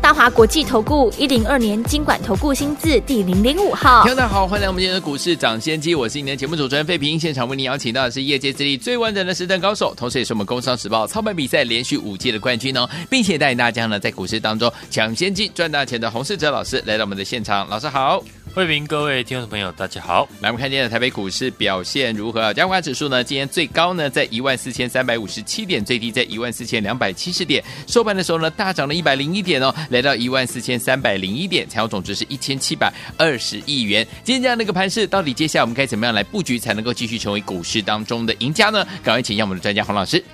[0.00, 18.22] 大华国际投顾一零二年金管投顾新字第零零五号，大家好，欢迎来我们今天的股市抢先机，我是今天的节目主持人费平，现场为您邀请到的是业界资历最完整的实战高手，同时也是我们工商时报操盘比赛连续五届的冠军哦，并且带领大家呢在股市当中抢先机赚大钱的洪世哲老师来到我们的现场，老师好。
[18.56, 20.26] 慧平，各位听众朋友，大家好。
[20.40, 22.54] 来，我们看今天的台北股市表现如何？
[22.54, 23.22] 加权指数呢？
[23.22, 27.62] 今天最高呢在一万四千三百五十七点，最低在一万四千两百七十点。
[27.86, 34.02] 收盘的时候呢，大涨了一百零一点哦，来到一万四千三百零一点，成交总值是一千七百二十亿元。
[34.24, 38.82] 今天这样的一个盘势，到底接下来我们该怎么样来布局，才能够继续成为股市当中的赢家呢？
[39.04, 40.24] 赶快请教我们的专家洪老师。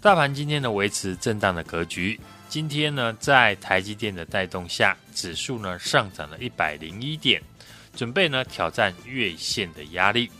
[0.00, 7.42] 大盘今天呢维持震荡的格局，今天呢在台积电的带动下，指数呢上涨了一百零一点。
[7.94, 10.30] 准备呢挑战月线的压力。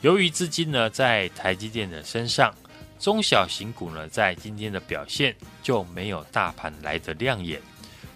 [0.00, 2.54] 由于资金呢在台积电的身上，
[2.98, 7.60] 中小型股呢在今天的表现就没有大盘来得亮眼。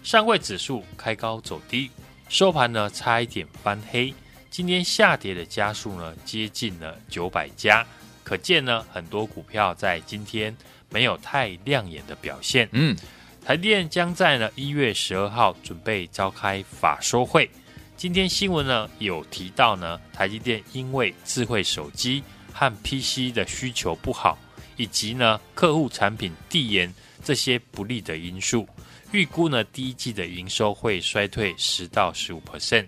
[0.03, 1.89] 上柜指数开高走低，
[2.29, 4.13] 收盘呢差一点翻黑。
[4.49, 7.85] 今天下跌的家数呢接近了九百家，
[8.23, 10.55] 可见呢很多股票在今天
[10.89, 12.67] 没有太亮眼的表现。
[12.71, 12.95] 嗯，
[13.45, 17.49] 台电将在呢一月十二号准备召开法说会。
[17.99, 24.37] 今天新闻呢有提到呢，台积电因为智慧手机和 PC 的需求不好，
[24.77, 26.93] 以及呢客户产品递延
[27.25, 28.65] 这些不利的因素，
[29.11, 32.87] 预估呢第一季的营收会衰退十到十五 percent。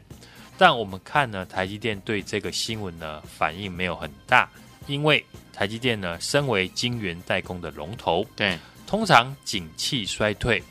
[0.57, 4.49] 但我们看呢，台积电对这个新闻呢反应没有很大，
[4.87, 10.63] 因为台积电呢身为晶圆代工的龙头，对，通常景气衰退。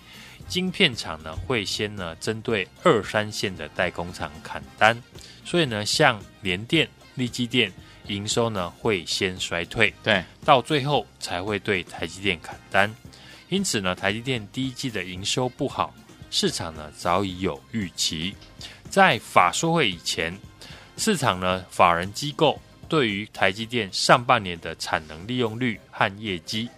[0.51, 5.01] 晶片厂呢会先呢针对二三线的代工厂砍单，
[5.45, 7.73] 所以呢像联电、力积电
[8.09, 12.93] 营收呢会先衰退，对，到最后才会对台积电砍单。
[13.49, 15.95] 因此呢台积电第一季的营收不好，
[16.33, 18.35] 市场呢早已有预期。
[18.91, 20.37] 在法说会以前，
[20.97, 26.69] 市场呢法人机构对于台积电上半年的产能利用率和业绩。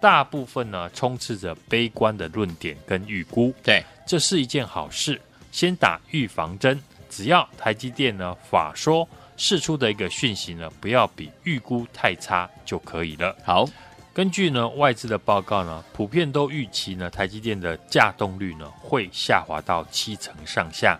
[0.00, 5.20] 大部分呢充斥着悲观的论点跟预估，对，这是一件好事。
[5.50, 13.34] 先打预防针，只要台积电呢法说释出的一个讯息呢，不要比预估太差就可以了。
[13.44, 13.68] 好，
[14.12, 20.98] 根据呢外资的报告呢，普遍都预期呢台积电的稼动率呢会下滑到七成上下。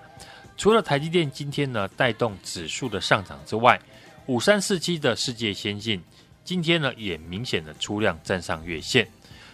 [0.57, 3.79] 除了台积电今天呢带动指数的上涨之外，
[4.27, 6.03] 五三四七的世界先进。
[6.49, 9.07] 今天呢，也明显的出量站上月线。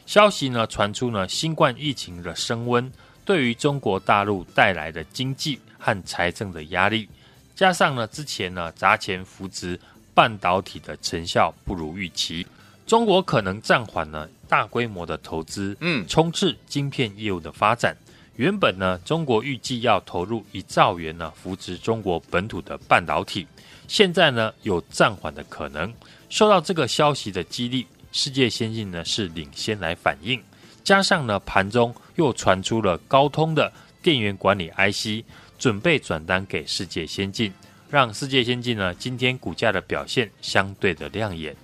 [0.06, 2.88] 消息呢传出呢，新冠疫情的升温
[3.24, 7.08] 对于中国大陆带来的经济和财政的压力，
[7.56, 9.76] 加上呢之前呢砸钱扶植
[10.14, 12.46] 半导体的成效不如预期，
[12.86, 17.96] 中国可能暂缓了大规模的投资，嗯，冲刺晶片业务的发展。
[18.36, 23.46] 原本呢，中国预计要投入一兆元呢扶植中国本土的半导体，
[23.86, 25.92] 现在呢有暂缓的可能。
[26.28, 30.42] 受到这个消息的激励，世界先进呢是领先来反应，
[30.82, 35.24] 加上呢盘中又传出了高通的电源管理 IC
[35.56, 37.52] 准备转单给世界先进，
[37.88, 41.54] 让世界先进呢今天股价的表现相对的亮眼。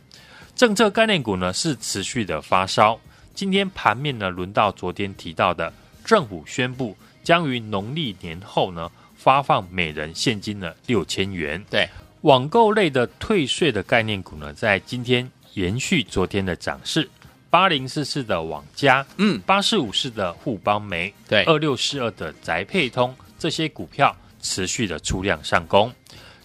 [0.54, 3.00] 政策概念股呢是持续的发烧，
[3.34, 5.72] 今天盘面呢轮到昨天提到的
[6.04, 11.64] 政府宣布将于农历年后呢发放每人现金的六千元。
[11.70, 11.88] 对。
[12.22, 17.08] 网购类的退税的概念股呢，在今天延续昨天的涨势，
[17.48, 25.90] 八零四四的网家，嗯，八四五四的富邦煤，对，二六四二的宅配通，这些股票持续的出量上攻。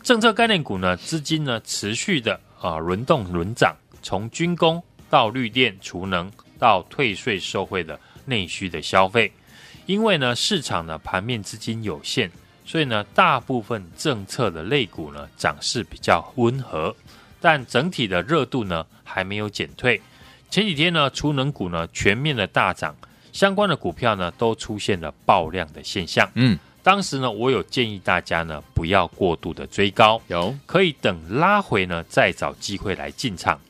[0.02, 9.30] 政策概念股呢，资金呢持续的啊轮动轮涨，从军工到绿电储能到退税受惠的内需的消费，
[9.86, 12.32] 因为呢市场呢盘面资金有限。
[12.68, 16.96] 所以呢，大部分政策的类股呢，涨势比较温和，
[17.40, 20.02] 但整体的热度呢还没有减退。
[20.50, 22.96] 前几天呢，储能股呢全面的大涨，
[23.32, 26.28] 相关的股票呢都出现了爆量的现象。
[26.34, 33.62] 嗯，当时呢，我有建议大家呢不要过度的追高，有可以等拉回呢再找机会来进场。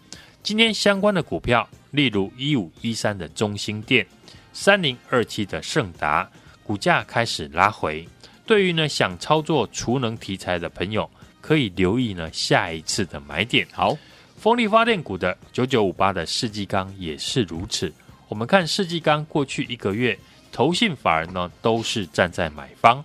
[0.42, 4.08] 今天相关的股票，例如一五一三的中兴电、
[4.56, 6.28] 三零二七的盛达，
[6.64, 8.08] 股价开始拉回。
[8.46, 11.12] 对于呢想操作储能题材的朋友，
[11.42, 13.68] 可以留意呢下一次的买点。
[13.74, 13.98] 好，
[14.38, 17.94] 风力发电股的九九五八的世纪钢也是如此。
[18.30, 20.18] 我们看世纪钢过去一个月，
[20.54, 23.04] 投信法人呢都是站在买方。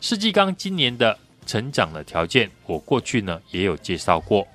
[0.00, 4.46] 世纪钢今年的成长的条件，我过去呢也有介绍过。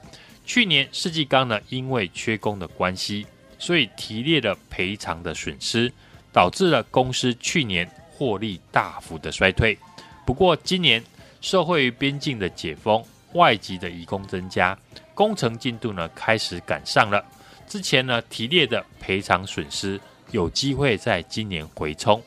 [0.45, 3.27] 去年世纪钢呢因为缺工的关系，
[3.59, 5.91] 所以提列了赔偿的损失，
[6.37, 9.75] 导致了公司去年获利大幅的衰退。
[10.23, 11.03] 不过今年
[11.41, 13.03] 受惠于边境的解封，
[13.33, 14.77] 外籍的移工增加，
[15.15, 17.25] 工程进度呢开始赶上了。
[17.67, 19.99] 之前呢提列的赔偿损失
[20.29, 22.21] 有机会在今年回冲，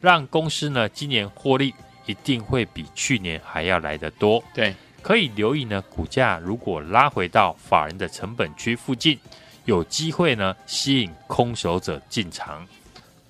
[0.00, 1.74] 让公司呢今年获利
[2.06, 4.42] 一定会比去年还要来得多。
[4.54, 9.18] 对，可以留意呢股价如果拉回到法人的成本区附近，
[9.66, 12.66] 有机会呢吸引空手者进场。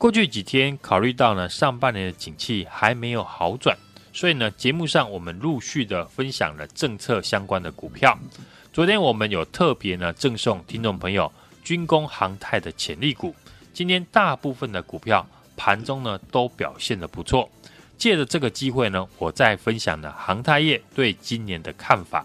[0.00, 3.76] 过去几天考虑到呢上半年的景气还没有好转，
[4.14, 8.18] 所以呢节目上我们陆续的分享了政策相关的股票。
[8.72, 11.30] 昨天我们有特别呢赠送听众朋友。
[11.62, 13.34] 军工航太的潜力股，
[13.74, 15.24] 今天大部分的股票
[15.54, 17.48] 盘中呢都表现得不错。
[17.98, 22.24] 借着这个机会呢，我再分享了航太业对今年的看法。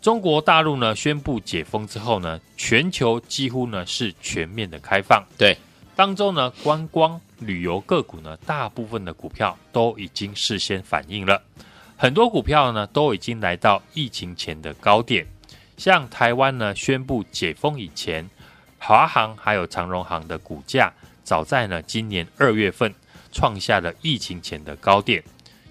[0.00, 5.22] 中国大陆呢宣布解封之后呢，全球几乎呢是全面的开放。
[5.36, 5.54] 对，
[6.02, 11.40] 当中呢观光旅游个股呢，大部分的股票都已经事先反应了，
[11.96, 15.24] 很多股票呢都已经来到疫情前的高点。
[15.76, 18.28] 像台湾呢宣布解封以前。
[18.80, 22.92] 华航还有长荣航的股价，早在呢今年二月份
[23.30, 25.22] 创下了疫情前的高点。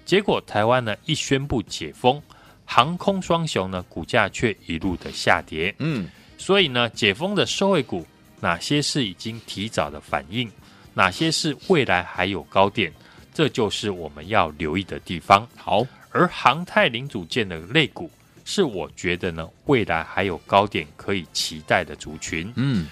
[0.06, 2.22] 结果台湾呢一宣布解封，
[2.64, 5.74] 航空双雄呢股价却一路的下跌。
[5.78, 6.08] 嗯，
[6.38, 8.06] 所以呢解封的受惠股，
[8.42, 10.50] 哪些是已经提早的反应，
[10.94, 12.92] 哪些是未来还有高点，
[13.32, 15.46] 这就是我们要留意的地方。
[15.56, 18.10] 好，而航太零组件的类股，
[18.44, 22.52] 是我觉得呢未来还有高点可以期待的族群。
[22.56, 22.88] 嗯。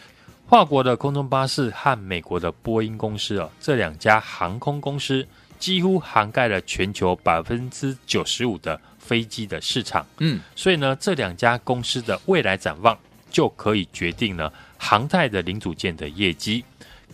[0.49, 5.26] 跨国的空中巴士和美国的波音公司啊，这两家航空公司
[5.58, 10.06] 几乎涵盖了全球百分之九十五的飞机的市场。
[10.19, 12.99] 嗯，所以呢，这两家公司的未来展望
[13.31, 16.65] 就可以决定呢航太的零组件的业绩。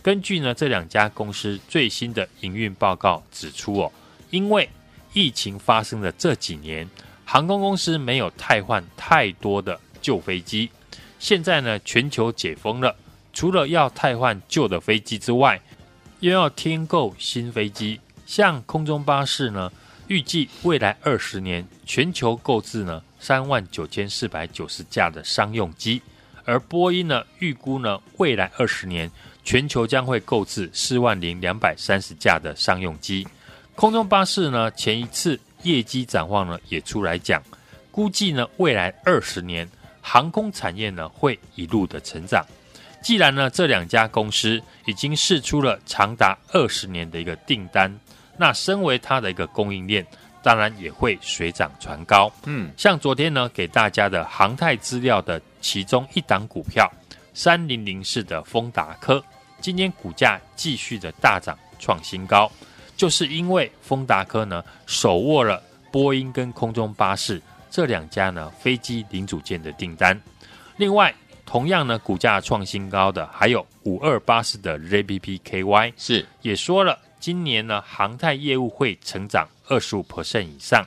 [0.01, 3.91] 根据呢这两家公司最新的营运报告指出哦，
[4.29, 4.69] 因为
[5.13, 6.87] 疫情发生的这几年，
[7.25, 10.69] 航空公司没有汰换太多的旧飞机，
[11.19, 12.95] 现在呢全球解封了。
[13.33, 15.61] 除了要汰换旧的飞机之外，
[16.21, 17.99] 又要添购新飞机。
[18.25, 19.71] 像空中巴士呢，
[20.07, 26.01] 预计未来二十年全球购置呢三万九千四百九十架的商用机，
[26.45, 29.11] 而波音呢预估呢未来二十年
[29.43, 33.27] 全球将会购置四万零两百三十架的商用机。
[33.75, 37.43] 空中巴士呢前一次业绩展望呢也出来讲，
[37.91, 39.67] 估计呢未来二十年
[40.01, 42.45] 航空产业呢会一路的成长。
[43.01, 47.93] 既然呢，这两家公司已经释出了长达二十年的一个订单，
[48.37, 50.05] 那身为它的一个供应链，
[50.41, 52.31] 当然也会水涨船高。
[52.45, 56.91] 嗯，像昨天呢，给大家的航太资料的其中一档股票
[57.33, 59.23] 三零零四的丰达科，
[59.59, 62.51] 今天股价继续的大涨创新高，
[62.95, 65.61] 就是因为丰达科呢手握了
[65.91, 70.19] 波音跟空中巴士这两家呢飞机零组件的订单，
[70.77, 71.13] 另外。
[71.49, 80.85] 同样呢，股价创新高的还有五二八四的 ZBPKY，是也说了，今年呢航太业务会成长二十五 percent 以上。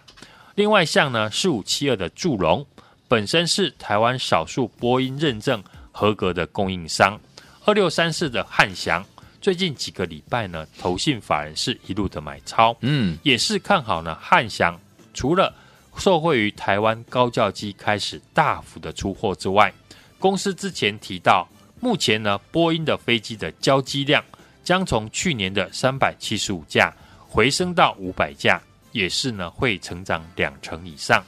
[0.55, 2.67] 另外像呢四五七二的祝融，
[3.09, 5.63] 本身是台湾少数波音认证
[5.93, 7.19] 合格的供应商。
[7.65, 9.05] 二六三四的汉翔，
[9.41, 14.79] 最近几个礼拜呢，投信法人是一路的买超，嗯，也是看好呢汉翔，
[15.13, 15.55] 除了
[15.97, 19.73] 受惠于台湾高教机开始大幅的出货之外。
[20.19, 21.49] 公司之前提到，
[21.81, 24.23] 目前呢，波音的飞机的交机量
[24.71, 26.95] 将从去年的三百七十五架
[27.27, 28.63] 回升到五百架，
[28.93, 31.25] 也是呢会成长两成以上。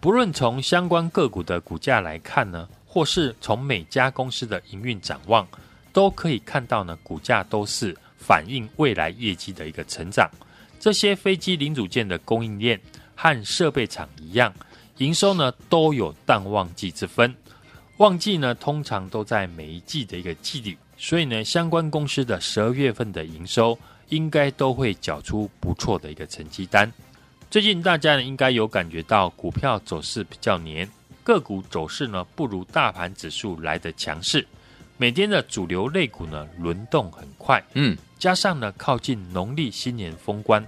[0.00, 5.46] 不论从相关个股的股价来看呢，或是从每家公司的营运展望，
[5.92, 10.28] 都可以看到呢，股价都是反映未来业绩的一个成长。
[10.80, 12.80] 这些飞机零组件的供应链
[13.14, 14.52] 和设备厂一样，
[14.96, 17.32] 营收呢都有淡旺季之分。
[17.98, 26.90] 旺季呢，通常都在每一季的一个季底，所以呢，相关公司的十二月份的营收应该都会缴出不错的一个成绩单。
[27.50, 30.88] 最近大家呢，应该有感觉到股票走势比较黏，
[31.22, 34.46] 个股走势呢不如大盘指数来的强势。
[34.96, 40.66] 每天的主流类股呢轮动很快，嗯，加上呢靠近农历新年封关，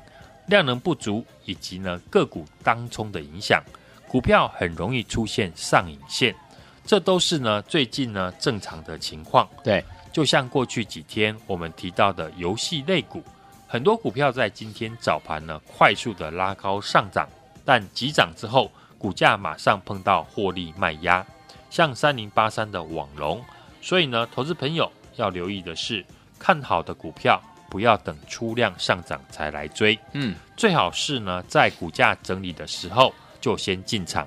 [0.48, 3.64] 量能不足以及呢个股当冲的影响，
[4.06, 6.36] 股票很容易出现上影线。
[6.84, 9.48] 这都是呢最近呢正常的情况。
[9.64, 9.82] 对，
[10.16, 13.22] 就像过去几天我们提到的游戏类股，
[13.68, 17.28] 很多股票在今天早盘呢快速的拉高上涨，
[17.66, 21.22] 但急涨之后，股价马上碰到获利卖压，
[21.68, 23.44] 像三零八三的网龙。
[23.82, 26.02] 所以呢，投资朋友要留意的是，
[26.38, 34.26] 看好的股票不要等出量上涨才来追，嗯，最好是呢在股价整理的时候就先进场。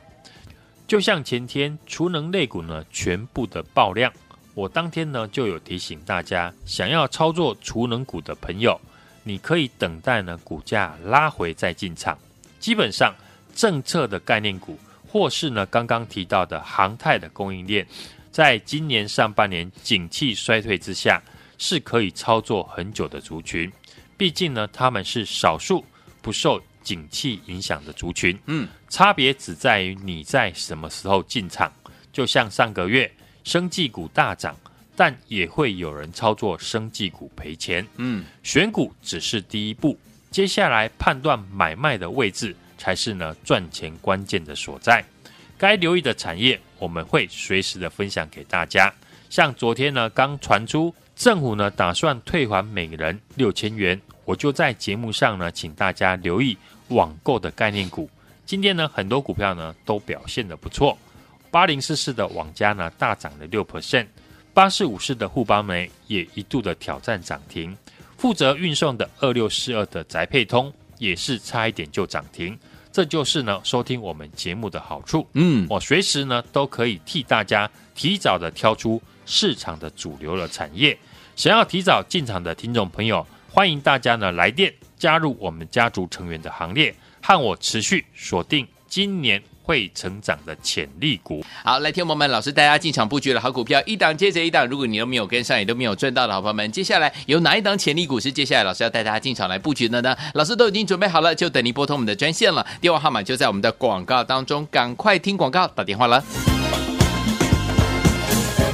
[0.86, 4.14] 就像前天储能类股呢全部的爆量。
[4.56, 8.80] 我当天呢就有提醒大家，想要操作储能股的朋友，
[9.24, 12.18] 你可以等待呢股价拉回再进场。
[12.60, 13.16] 基本上，
[13.56, 14.78] 政策的概念股，
[15.08, 17.88] 或是呢刚刚提到的航太的供应链，
[18.32, 21.22] 在今年上半年景气衰退之下，
[21.58, 23.72] 是可以操作很久的族群。
[24.18, 25.86] 毕竟呢，他们是少数
[26.22, 28.38] 不受景气影响的族群。
[28.48, 31.72] 嗯，差别只在于你在什么时候进场。
[32.12, 33.10] 就像上个月。
[33.44, 34.56] 生技股大涨，
[34.96, 37.88] 但也会有人操作生技股赔钱。
[37.98, 39.98] 嗯，选股只是第一步，
[40.30, 45.04] 接下来判断买卖的位置才是呢赚钱关键的所在。
[45.58, 48.94] 该留意的产业，我们会随时的分享给大家。
[49.30, 58.10] 像昨天呢，刚传出政府呢打算退还每人六千元，我就在节目上呢请大家留意网购的概念股。
[58.46, 60.98] 今天呢，很多股票呢都表现的不错。
[61.52, 64.06] 八零四四的网家呢大涨了六 percent，
[64.54, 67.76] 八四五四的沪邦煤也一度的挑战涨停，
[68.18, 72.58] 负责运送的二六四二的宅配通也是差一点就涨停，
[72.92, 80.98] 这就是呢收听我们节目的好处，嗯，我随时呢都可以替大家提早的挑出市场的主流的产业，
[81.36, 89.42] 想要提早进场的听众朋友，欢迎大家呢来电加入我们家族成员的行列，和我持续锁定今年。
[89.70, 94.66] 会成长的潜力股，好，来听我们老师带大家进场布局的好股票，一档接着一档。
[94.68, 100.18] 如果你都没有跟上，也都没有赚到的好朋友们，接下来有哪一档潜力股是接下来老师要带大家进场来布局的呢？
[100.34, 106.24] 老师都已经准备好了，就等您拨通我们的专线了，电话号码就在我们的广告当中，赶快听广告，打电话了。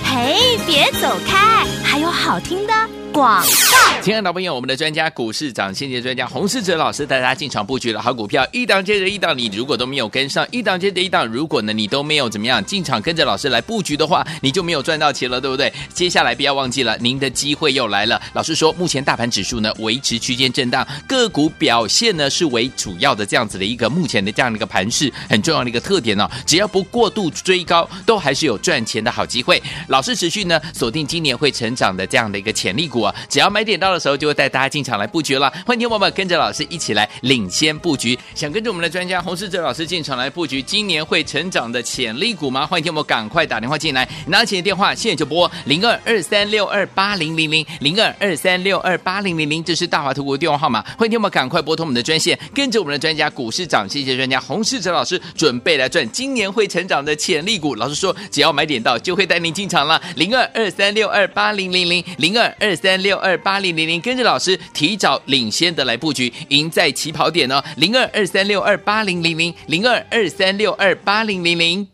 [0.02, 2.74] 嘿，别走开，还有好听的
[3.16, 4.02] 广告。
[4.02, 15.72] 亲爱的朋友我们的专家股市长先机专家洪世哲老师带大家进场布局了好股票，一档接着一档，你如果都没有跟上，一档接着一档，如果呢你都没有怎么样进场跟着老师来布局的话，你就没有赚到钱了，对不对？
[15.94, 18.22] 接下来不要忘记了，您的机会又来了。
[18.34, 26.30] 老师说，目前大盘指数呢维持区间震荡，个股表现呢是为主要的这样子的一个目前的这样的一个盘势很重要的一个特点哦。
[26.46, 29.62] 只要不过度追高，都还是有赚钱的好机会。
[29.88, 35.52] 老师持续呢锁定今年会成长的这样的一个潜力股啊，只要买点到的时候，就会带大家进场来布局了。
[35.66, 38.18] 欢迎听我们跟着老师一起来领先布局。
[38.34, 42.66] 想跟着我们的专家洪世哲老师进场来布局今年会成长的潜力股吗？
[42.66, 50.82] 欢迎听我们赶快打电话进来，拿起你的电话现在就拨零二二三六二八零零零零二二三六二八零零零，这是大华投顾的电话号码。
[50.98, 57.76] 欢迎听我们赶快拨通我们的专线，跟着我们的专家股市涨谢谢专家洪世哲老师准备来赚今年会成长的潜力股。
[57.76, 60.02] 老师说，只要买点到，就会带您进场了。
[60.16, 67.64] 零二二三六二八零零零零二二三六二八零零零，跟着老师提早领先的来布局，赢在起跑点哦。
[67.78, 71.88] 零二二三六二八零零零零二二三六二八零零零。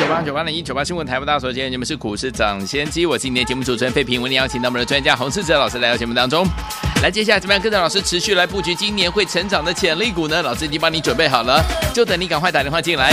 [0.00, 6.46] 九八九八零一九八新闻台湾大所，今天你们是股市涨先机，我今天节目主持人费平，为您邀请到我们的专家洪世哲老师来到节目当中。
[7.02, 10.40] 来，接下来怎么样跟着老师持续来布局今年会成长的潜力股呢？
[10.40, 13.12] 老师已经帮你准备好了，就等你赶快打电话进来。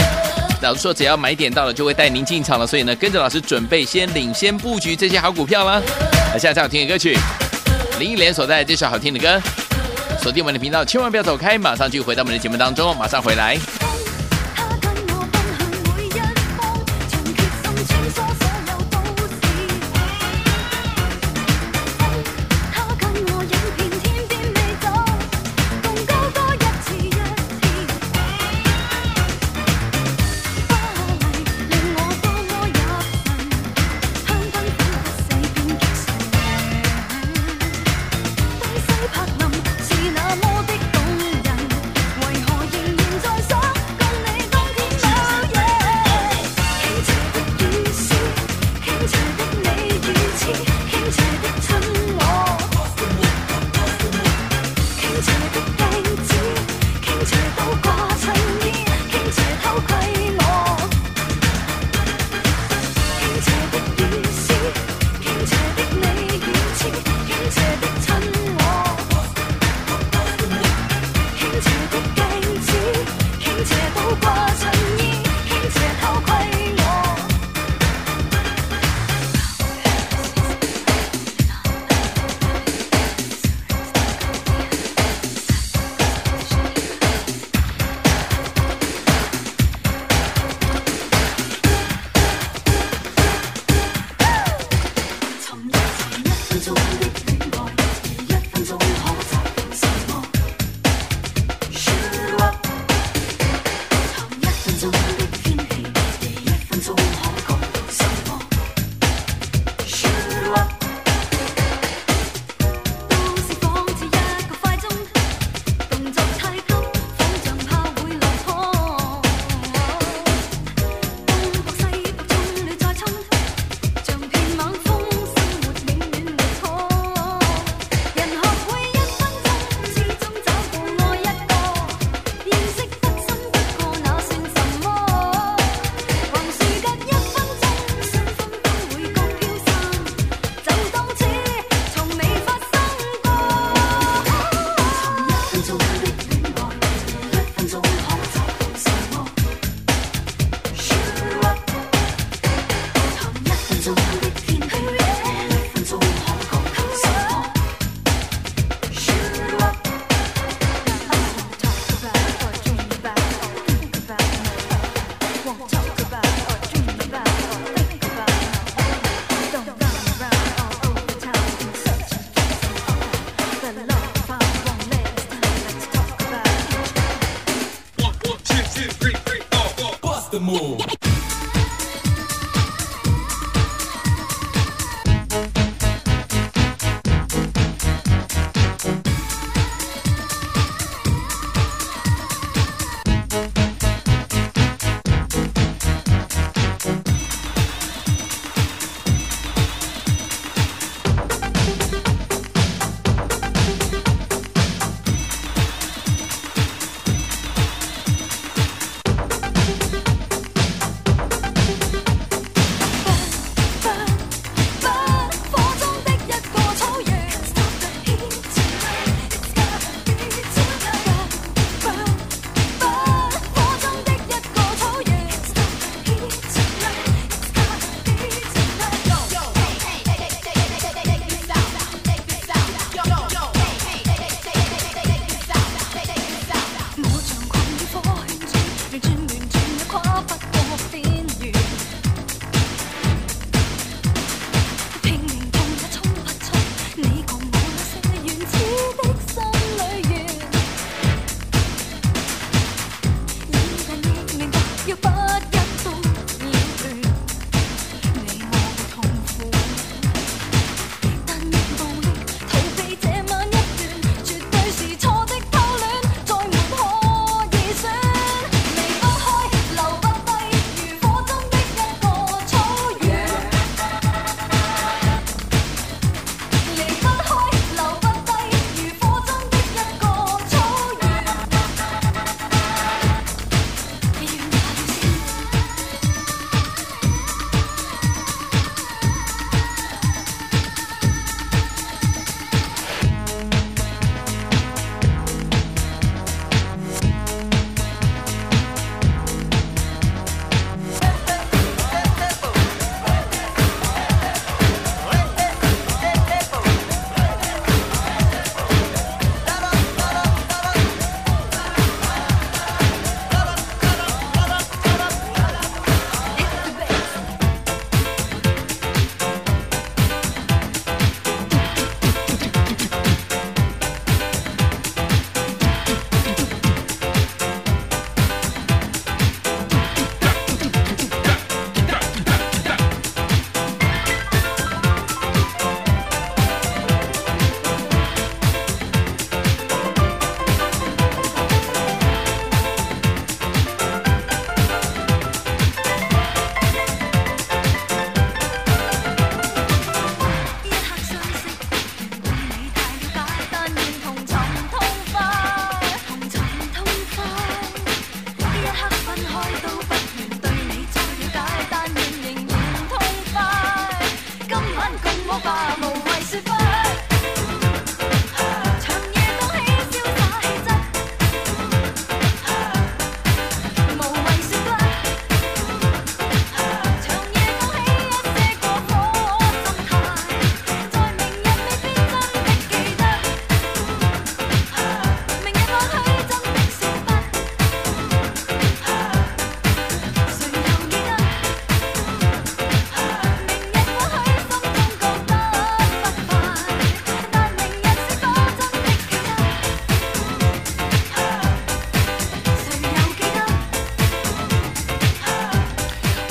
[0.62, 2.66] 老师说，只要买点到了，就会带您进场了。
[2.66, 5.82] 所以呢，跟着老师准备先领先布局这些好股票了。
[6.32, 7.14] 来，下场好听的歌曲，
[7.98, 9.38] 林忆莲所在这首好听的歌，
[10.18, 13.58] 锁定我们的频道，千万不要走开，马上就回到我们的节目当中，马上回来。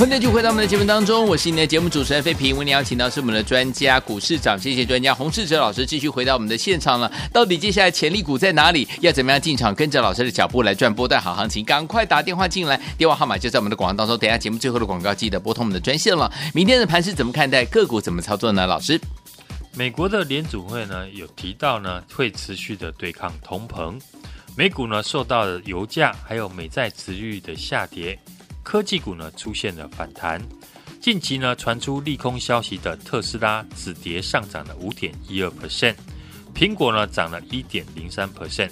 [0.02, 2.58] 欢迎继续回到我们的节目当中，我是你的节目主持人费平。
[2.58, 7.12] 为你邀请到是我们的专家股市长谢谢专家洪世哲老师，继续回到我们的现场了。
[7.32, 8.88] 到底接下来潜力股在哪里？
[9.02, 11.64] 要怎么样进场，跟着老师的脚步来赚波段好行情？
[11.64, 14.18] 赶快打电话进来，电话号码就在我们的广告当中。
[14.18, 16.32] 等下节目最后的广告，记得拨通我们的专线了。
[16.52, 17.64] 明天的盘是怎么看待？
[17.66, 18.66] 个股怎么操作呢？
[18.66, 19.00] 老师，
[19.76, 24.02] 美国的联储会呢有提到呢会持续的对抗通膨，
[24.58, 28.18] 美股呢受到了油价还有美债殖利率的下跌。
[28.64, 30.42] 科技股呢出现了反弹，
[31.00, 35.96] 近期呢传出利空消息的特斯拉止跌上涨了五点一二 percent，
[36.54, 38.72] 苹果呢涨了一点零三 percent，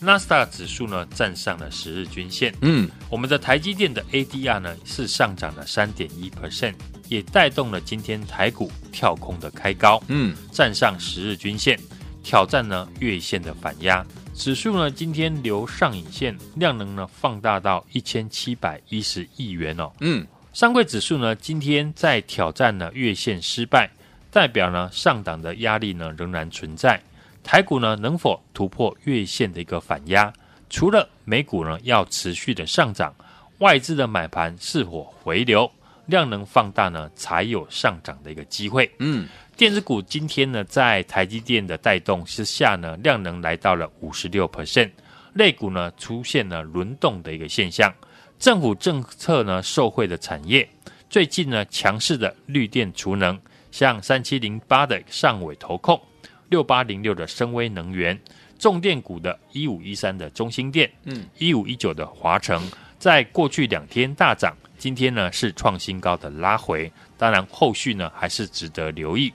[0.00, 2.54] 纳斯达克指数呢站上了十日均线。
[2.62, 6.74] 嗯，我们的台积电的 ADR 呢是上涨了三点一 percent，
[7.08, 10.02] 也带动了今天台股跳空的开高。
[10.08, 11.78] 嗯，站上十日均线，
[12.22, 14.04] 挑战呢月线的反压。
[14.38, 19.90] 指数呢，今天留上影线，量能呢放大到一千七百一十亿元哦。
[19.98, 23.90] 嗯，上柜指数呢，今天在挑战呢月线失败，
[24.30, 27.02] 代表呢上档的压力呢仍然存在。
[27.42, 30.32] 台股呢能否突破月线的一个反压？
[30.70, 33.12] 除了美股呢要持续的上涨，
[33.58, 35.68] 外资的买盘是否回流，
[36.06, 38.88] 量能放大呢才有上涨的一个机会。
[39.00, 39.28] 嗯。
[39.58, 44.88] 电子股今天呢，在台积电的带动之下呢，量能来到了五十六 percent，
[45.34, 47.92] 类股呢出现了轮动的一个现象。
[48.38, 50.68] 政府政策呢受惠的产业，
[51.10, 53.36] 最近呢强势的绿电储能，
[53.72, 56.00] 像三七零八的上尾投控，
[56.50, 58.16] 六八零六的升威能源，
[58.60, 62.62] 重电股的一五一三的中兴电，嗯，一五一九的华城，
[62.96, 69.32] 在过去两天大涨，今天呢是创新高的拉回，当然后续呢还是值得留意。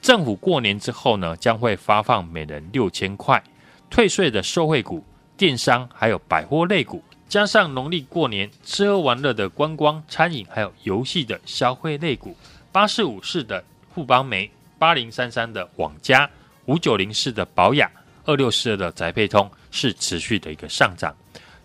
[0.00, 3.42] 政府过年之后呢，将会发放每人六千块，
[3.90, 5.04] 退税的受惠股、
[5.36, 12.36] 电商还有百货类股，加上农历过年吃喝玩乐的观光、餐饮还有游戏的消费类股，
[12.70, 16.30] 八四五四的富邦煤、八零三三的网家、
[16.66, 17.90] 五九零四的保雅、
[18.24, 21.12] 二六四二的宅配通是持续的一个上涨。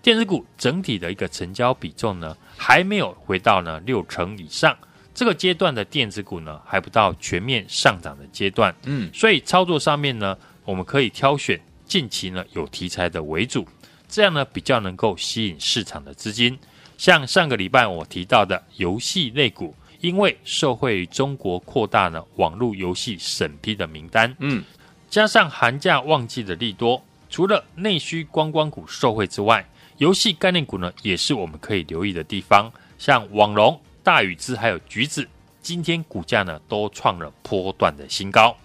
[0.01, 4.75] 电子股整体的一个成交比重呢，还没有回到呢六成以上。
[5.21, 13.63] 这个阶段的电子股呢，还不到全面上涨的阶段，嗯，所以操作上面呢，我们可以挑选近期呢有题材的为主，
[14.09, 16.57] 这样呢比较能够吸引市场的资金。
[16.97, 24.63] 像上个礼拜我提到的游戏类股，因为受惠于中国扩大呢网络游戏审批的名单，嗯，
[25.07, 29.63] 加上寒假旺季的利多，除了内需观光股受惠之外，
[29.97, 33.79] 游戏概念股呢也是我们可以留意的地方，像网龙。
[34.03, 35.27] 大禹之还有橘子，
[35.61, 38.55] 今天股价呢都创了波段的新高。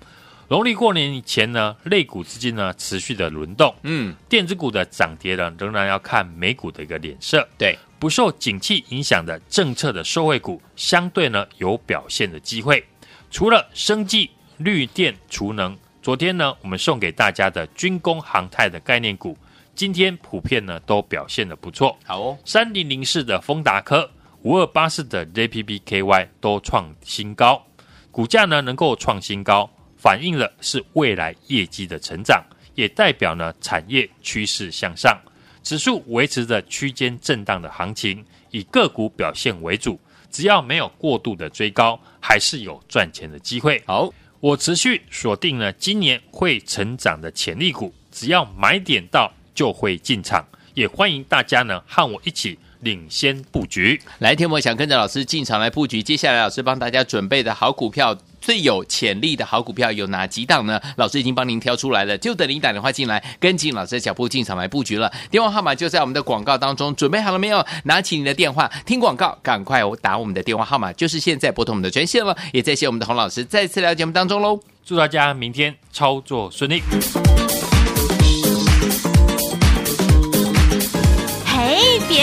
[0.48, 7.46] 农历过年以前呢，类股资金呢持续的轮动，嗯，电子股的涨跌呢仍然要看美股的一个脸色。
[7.58, 12.84] 对，不受景气影响的政策的受惠股，相对呢有表现的机会。
[13.30, 19.36] 除了生技、绿电、储能，昨天呢我们送给大家的军工、航太的概念股，
[19.74, 21.98] 今天普遍呢都表现的不错。
[22.04, 24.08] 好哦，三零零四的丰达科。
[24.42, 27.66] 五二八四的 JPPKY 都创新高，
[28.10, 32.44] 股价呢能够创新高，反映了是未来业绩的成长，
[32.74, 35.18] 也代表呢产业趋势向上。
[35.64, 39.98] 指数维持着区间震荡的行情，以个股表现为主，
[40.30, 43.82] 只要没有过度的追高，还是有赚钱的机会。
[43.84, 52.56] 好，我持续锁定了今年会成长的潜力股，只要买点到就会进场，也欢迎大家呢和我一起。
[52.80, 56.02] 领先布局，来，天魔想跟着老师进场来布局。
[56.02, 60.80] 接下来老师帮大家准备的好股票，最有潜力的好股票有哪几档呢？
[60.96, 65.10] 老师已经帮您挑出来了，就等您打电话进来，跟紧老师的脚步进场来布局了。
[65.30, 67.64] 电话号码就在我们的广告当中，准备好了没有？
[67.84, 72.36] 拿起你的电话听广告，赶快打我们的电话号码，就是现在拨通我们的专线了。
[72.52, 76.82] 也谢谢我们的洪老师再次来到节目当中喽，祝大家明天操作顺利。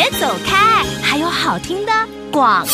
[0.03, 1.91] 别走开，还有好听的
[2.29, 2.67] 广。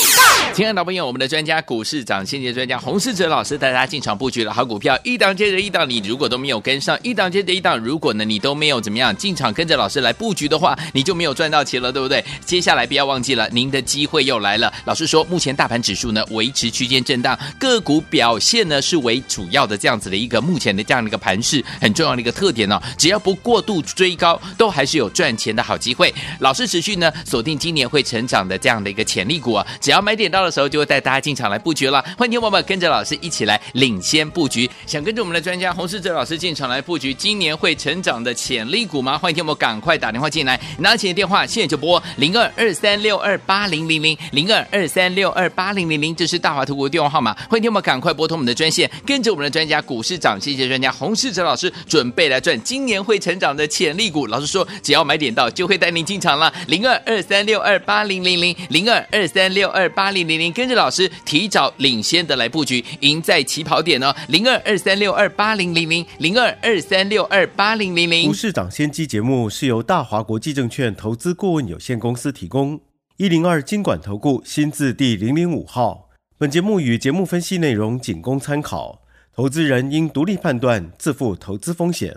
[0.54, 12.22] 亲爱的朋友我们的专家股市涨先机专家洪世哲老师带大家进场布局了好股票，一档接着一档，你如果都没有跟上，一档接着一档，如果呢你都没有怎么样进场跟着老师来布局的话，你就没有赚到钱了，对不对？
[12.44, 14.74] 接下来不要忘记了，您的机会又来了。
[14.84, 22.82] 老师说，目前大盘指数呢维持区间震荡，个股表现呢是为主要的这样子的一个目前的这样的一个盘势，很重要的一个特点哦。
[22.98, 26.14] 只要不过度追高，都还是有赚钱的好机会。
[26.40, 32.02] 老师持续呢锁定今年会成长的这样的一个潜力股啊，只要买点到的时候，就会带大家进场来布局了。
[32.18, 34.68] 欢迎听友们跟着老师一起来领先布局。
[34.88, 39.16] 想跟着我们的专家洪世哲老师进场来布局今年会成长的潜力股吗？
[39.20, 47.32] 欢迎听友们赶快打电话进来，拿起电话现在就拨零二二三六二八零零零零二二三六二八零零零，这是大华图股电话号码。
[47.48, 54.26] 欢迎听友们赶快拨通我们的专线，跟着我们的专家股市涨谢谢专家洪世哲老师准备来赚今年会成长的潜力股。
[54.26, 56.52] 老师说，只要买点到，就会带您进场了。
[56.66, 64.16] 零二二三六二八零零零零二二三六二八零零零，跟着老师提早领先的来布局，赢在起跑点哦。
[64.30, 68.26] 零二二三六二八零零零零二二三六二八零零零。
[68.26, 72.80] 股市涨先机节目是由大华国际证券投资顾问有限公司提供，
[73.18, 76.08] 一零二经管投顾新字第零零五号。
[76.38, 79.02] 本节目与节目分析内容仅供参考，
[79.36, 82.16] 投资人应独立判断，自负投资风险。